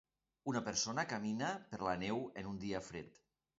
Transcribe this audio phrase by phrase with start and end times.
[0.51, 3.25] Una persona camina per la neu en un dia fred.